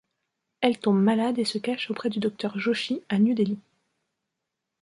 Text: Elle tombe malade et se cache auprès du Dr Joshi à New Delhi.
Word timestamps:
Elle 0.61 0.79
tombe 0.79 0.99
malade 0.99 1.37
et 1.37 1.45
se 1.45 1.59
cache 1.59 1.91
auprès 1.91 2.09
du 2.09 2.17
Dr 2.17 2.57
Joshi 2.57 3.03
à 3.09 3.19
New 3.19 3.35
Delhi. 3.35 3.59